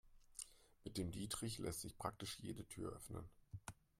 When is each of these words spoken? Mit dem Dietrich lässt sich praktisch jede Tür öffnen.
Mit 0.83 0.97
dem 0.97 1.11
Dietrich 1.11 1.59
lässt 1.59 1.81
sich 1.81 1.95
praktisch 1.99 2.39
jede 2.39 2.65
Tür 2.67 2.93
öffnen. 2.93 3.29